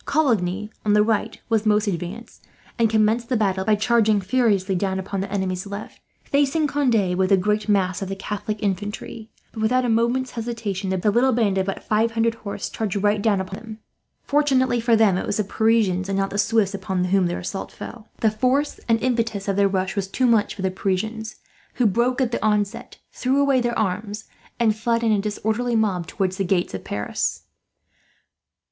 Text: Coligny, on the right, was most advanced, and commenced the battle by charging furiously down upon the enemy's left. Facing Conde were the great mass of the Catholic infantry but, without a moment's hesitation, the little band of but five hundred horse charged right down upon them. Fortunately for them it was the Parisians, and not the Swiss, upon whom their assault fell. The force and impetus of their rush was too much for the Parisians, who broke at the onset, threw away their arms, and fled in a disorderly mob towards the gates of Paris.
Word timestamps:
Coligny, 0.03 0.71
on 0.83 0.93
the 0.93 1.03
right, 1.03 1.39
was 1.47 1.63
most 1.63 1.85
advanced, 1.85 2.47
and 2.79 2.89
commenced 2.89 3.29
the 3.29 3.37
battle 3.37 3.63
by 3.63 3.75
charging 3.75 4.19
furiously 4.19 4.73
down 4.73 4.97
upon 4.97 5.19
the 5.21 5.31
enemy's 5.31 5.67
left. 5.67 5.99
Facing 6.23 6.65
Conde 6.65 7.15
were 7.15 7.27
the 7.27 7.37
great 7.37 7.69
mass 7.69 8.01
of 8.01 8.09
the 8.09 8.15
Catholic 8.15 8.57
infantry 8.63 9.29
but, 9.51 9.61
without 9.61 9.85
a 9.85 9.89
moment's 9.89 10.31
hesitation, 10.31 10.89
the 10.89 11.11
little 11.11 11.31
band 11.33 11.59
of 11.59 11.67
but 11.67 11.83
five 11.83 12.13
hundred 12.13 12.33
horse 12.33 12.67
charged 12.67 12.95
right 12.95 13.21
down 13.21 13.39
upon 13.39 13.59
them. 13.59 13.79
Fortunately 14.23 14.79
for 14.81 14.95
them 14.95 15.17
it 15.19 15.27
was 15.27 15.37
the 15.37 15.43
Parisians, 15.43 16.09
and 16.09 16.17
not 16.17 16.31
the 16.31 16.39
Swiss, 16.39 16.73
upon 16.73 17.03
whom 17.03 17.27
their 17.27 17.37
assault 17.37 17.71
fell. 17.71 18.09
The 18.21 18.31
force 18.31 18.79
and 18.89 18.99
impetus 19.03 19.47
of 19.47 19.55
their 19.55 19.67
rush 19.67 19.95
was 19.95 20.07
too 20.07 20.25
much 20.25 20.55
for 20.55 20.63
the 20.63 20.71
Parisians, 20.71 21.35
who 21.75 21.85
broke 21.85 22.19
at 22.19 22.31
the 22.31 22.43
onset, 22.43 22.97
threw 23.11 23.39
away 23.39 23.61
their 23.61 23.77
arms, 23.77 24.23
and 24.59 24.75
fled 24.75 25.03
in 25.03 25.11
a 25.11 25.19
disorderly 25.19 25.75
mob 25.75 26.07
towards 26.07 26.37
the 26.37 26.43
gates 26.43 26.73
of 26.73 26.83
Paris. 26.83 27.43